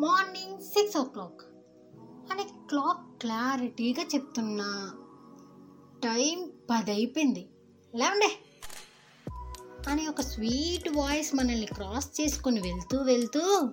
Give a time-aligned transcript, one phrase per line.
[0.00, 1.40] Morning six o'clock.
[2.32, 4.92] అని clock క్లారిటీగా చెప్తున్నా.
[6.04, 7.48] టైం పది అయిపోయింది
[7.94, 8.38] లేవండే.
[9.88, 13.70] అని ఒక స్వీట్ వాయిస్ మనల్ని క్రాస్ చేసుకొని వెళ్తూ వెళ్తూ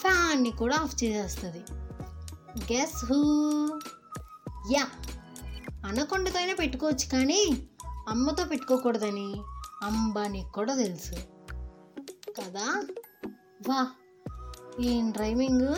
[0.00, 1.64] ఫ్యాన్ని కూడా ఆఫ్ చేసేస్తుంది.
[2.72, 3.16] గెస్ హూ
[4.72, 4.86] యా
[5.86, 7.68] అనకొండతో అయినా పెట్టుకోవచ్చు కానీ
[8.08, 9.42] అమ్మతో పెట్టుకోకూడదని
[9.82, 11.14] అంబానీకి కూడా తెలుసు.
[12.40, 12.84] కదా?
[13.68, 13.90] వా.
[14.80, 15.74] ఏం డ్రైవింగ్?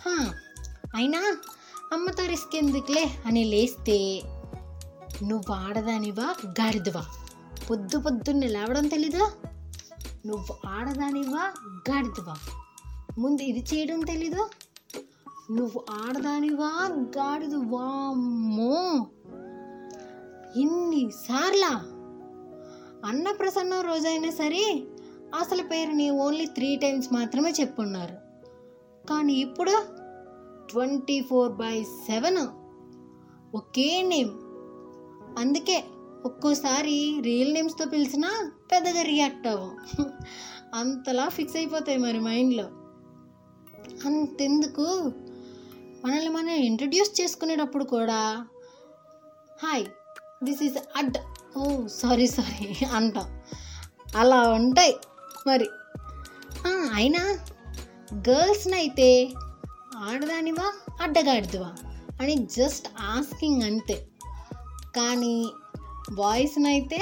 [0.00, 0.32] హా,
[0.94, 1.36] అయినా
[1.92, 4.22] అమ్మతో రిస్క్ ఎందుకులే అని లేస్తే
[5.22, 7.04] నువ్వు ఆడదానివా గాడిదవా?
[7.70, 9.32] పొద్దు పొద్దున్నే లేవడం తెలీదా?
[10.26, 11.52] నువ్వు ఆడదానివా
[11.90, 12.34] గాడిదవా?
[13.18, 14.50] ముందు ఇది చేయడం తెలీదు?
[15.50, 19.06] నువ్వు ఆడదానివా గాడిదు వామ్మో
[20.56, 21.82] ఇన్నిసార్లా?
[23.06, 24.86] అన్నప్రసన్నం రోజైనా సరే
[25.34, 28.14] అసలు పేరుని ఓన్లీ త్రీ టైమ్స్ మాత్రమే చెప్పున్నారు.
[29.06, 29.72] కానీ ఇప్పుడు
[30.70, 32.38] twenty four by seven
[33.56, 34.30] okay name.
[35.38, 35.84] అందుకే
[36.24, 39.76] ఒక్కోసారి రియల్ నేమ్స్తో పిలిచినా పెద్దగా రియాక్ట్ అవ్వం.
[40.74, 42.64] అంతలా ఫిక్స్ అయిపోతాయి మరి మైండ్లో.
[44.06, 45.12] అంతెందుకు?
[46.04, 48.46] మనల్ని మనం ఇంట్రడ్యూస్ చేసుకునేటప్పుడు కూడా
[49.62, 49.86] హాయ్
[50.44, 51.18] దిస్ ఈజ్ అడ్.
[51.58, 53.40] ఓ సారీ సారీ అంటాం.
[54.16, 54.96] అలా ఉంటాయి.
[55.46, 55.68] మరి.
[56.94, 57.22] అయినా
[58.28, 59.08] గర్ల్స్ని అయితే
[59.96, 60.66] ఆడదానివా
[61.00, 61.70] అడ్డగాడిదివా
[62.20, 63.96] అని జస్ట్ ఆస్కింగ్ అంతే.
[64.96, 65.36] కానీ
[66.10, 67.00] బాయ్స్ని అయితే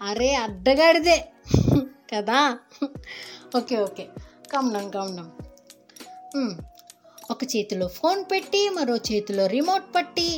[0.00, 1.18] అరే అడ్డగాడిదే
[2.12, 2.40] కదా.
[3.56, 4.04] Okay okay.
[4.52, 5.26] కమ్నం కమ్నం.
[7.30, 10.28] ఒక చేతిలో ఫోన్ పెట్టి మరో చేతిలో రిమోట్ పట్టి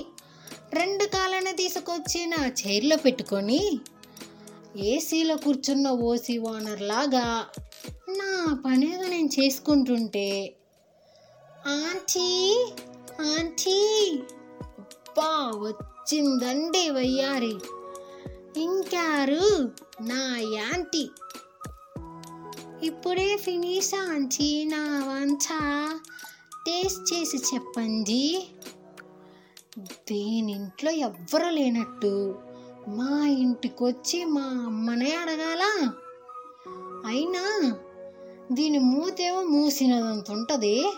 [0.75, 3.61] రెండు కాళ్ళని తీసుకొచ్చి నా చైర్లో పెట్టుకొని
[4.79, 7.47] ఏసీలో కూర్చున్న ఓసీ ఓనర్ లాగా
[8.09, 10.57] నా పనేదో నేను చేసుకుంటుంటే
[11.67, 12.65] ఆంటీ
[13.23, 14.19] ఆంటీ
[15.19, 17.55] బా వచ్చిందండి వయ్యారి.
[18.57, 19.73] ఇంకారు
[20.03, 21.11] నా యాంటీ.
[22.83, 25.59] ఇప్పుడే ఫినిష్ ఆంటీ నా వంచ.
[26.67, 28.47] టేస్ట్ చేసి చెప్పండి.
[29.79, 32.50] దేనింట్లో ఎవ్వరు లేనట్టు.
[32.89, 35.63] మా ఇంటికొచ్చి మా అమ్మనే అడగాల.
[37.07, 37.73] అయినా
[38.53, 40.95] దీని మూతేమో మూసినదంత ఉంటుంది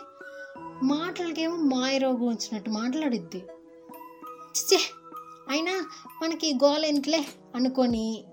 [0.82, 3.38] మాటలకేమో మాయరోగం వచ్చినట్టు మాట్లాడిద్ది.
[4.56, 4.80] చిచ్చే
[5.48, 5.86] అయినా
[6.22, 8.24] మనకి గోల ఎంట్లే అనుకొని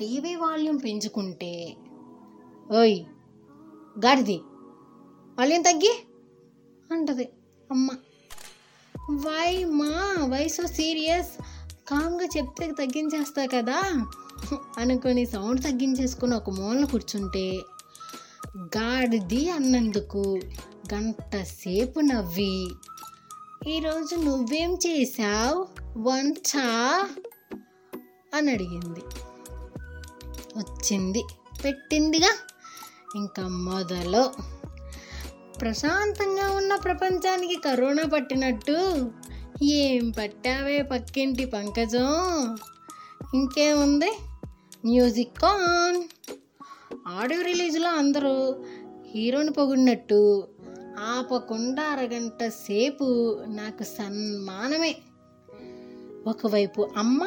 [0.00, 1.76] టీవీ వాల్యూమ్ పెంచుకుంటే.
[2.78, 3.00] ఓయ్
[4.06, 4.40] గాడిది
[5.38, 6.06] వాల్యూమ్ తగ్గి
[6.92, 7.28] అంటది
[7.70, 7.90] అమ్మ.
[9.10, 11.59] వై మా వై సో సీరియస్
[11.90, 14.06] కామ్గా చెప్తే తగ్గించేస్తా కదా?
[14.78, 17.58] అనుకుని సౌండ్ తగ్గించేసుకుని ఒక మూలన కూర్చుంటే
[18.58, 20.40] గాడిది అన్నందుకు
[20.94, 22.68] గంట సేపు నవ్వి
[23.68, 25.68] ఈరోజు నువ్వేం చేశావు?
[25.98, 26.58] వంట
[28.34, 29.00] అని అడిగింది.
[30.58, 31.24] వచ్చింది.
[31.64, 32.32] పెట్టిందిగా.
[33.16, 34.30] ఇంకా మొదలు.
[35.60, 39.10] ప్రశాంతంగా ఉన్న ప్రపంచానికి కరోనా పట్టినట్టు
[39.62, 42.08] ఏం పట్టావే పక్కింటి పంకజం?
[43.34, 44.18] ఇంకేముంది?
[44.84, 46.02] Music on.
[47.08, 48.64] ఆడియో రిలీజ్లో అందరూ
[49.06, 50.48] హీరోని పొగిడినట్టు
[50.98, 54.96] ఆపకుండా అరగంట సేపు నాకు సన్మానమే.
[56.26, 57.24] ఒకవైపు అమ్మ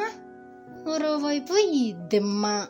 [0.88, 2.66] మరోవైపు ఈ దిమ్మ.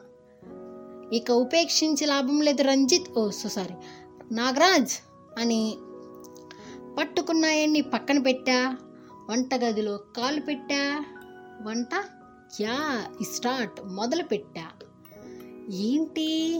[1.12, 3.18] ఇక ఉపేక్షించి లాభం లేదు Ranjith.
[3.18, 3.74] Oh so sorry.
[4.34, 4.92] Nagaraj
[5.38, 5.76] అని
[6.98, 8.76] పట్టుకున్నాయన్ని పక్కన పెట్టా.
[9.30, 11.06] వంటగదిలో కాలు పెట్టా
[11.62, 12.04] వంట
[12.60, 13.04] యా
[13.34, 14.66] స్టార్ట్ మొదలు పెట్టా.
[15.70, 16.58] ఏంటి?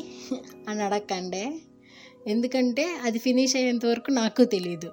[0.69, 1.59] అని అడగండే
[2.27, 4.93] ఎందుకంటే అది ఫినిష్ అయ్యేంత వరకు నాకు తెలియదు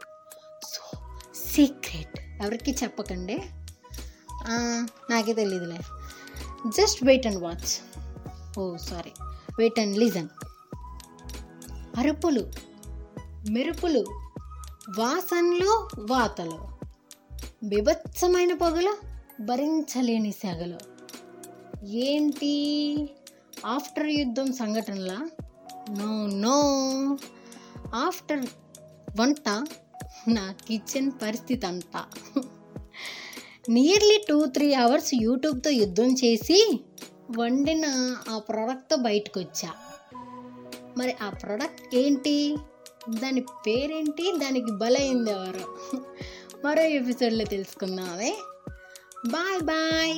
[0.64, 0.98] సో
[1.36, 2.20] సీక్రెట్.
[2.44, 3.42] ఎవరికి చెప్పకండి.
[5.10, 5.80] నాకే తెలియదులే
[6.68, 8.00] just wait and watch.
[8.60, 9.12] Oh sorry.
[9.60, 10.28] Wait and listen.
[11.98, 12.52] అరుపులు
[13.50, 14.06] మెరుపులు
[15.00, 16.81] వాసనలు వాతలు.
[17.64, 18.98] బిభత్సమైన పొగలు
[19.42, 20.80] భరించలేని సెగలు.
[21.86, 22.54] ఏంటి?
[23.66, 25.30] ఆఫ్టర్ యుద్ధం సంఘటనలా?
[25.90, 26.58] No no.
[27.96, 28.46] ఆఫ్టర్
[29.20, 29.50] వంట?
[30.28, 32.06] నా కిచెన్ పరిస్థితి అంతా
[33.70, 36.86] నియర్లీ టూ త్రీ అవర్స్ యూట్యూబ్తో యుద్ధం చేసి
[37.38, 39.70] వండిన ఆ ప్రోడక్ట్తో బయటకు వచ్చా
[40.98, 42.56] మరి ఆ ప్రోడక్ట్ ఏంటి?
[43.10, 44.34] దాని పేరేంటి?
[44.38, 45.68] దానికి బలైంది ఎవరు?
[46.66, 48.32] మరో ఎపిసోడ్లో తెలుసుకుందామే
[49.28, 50.18] బాయ్ బాయ్.